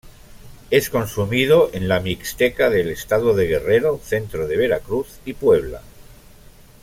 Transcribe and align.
Es 0.71 0.89
consumido 0.89 1.69
en 1.73 1.87
la 1.87 1.99
Mixteca 1.99 2.71
del 2.71 2.89
estado 2.89 3.35
de 3.35 3.45
Guerrero, 3.45 3.99
centro 4.03 4.47
de 4.47 4.57
Veracruz 4.57 5.19
y 5.25 5.33
Puebla. 5.33 5.83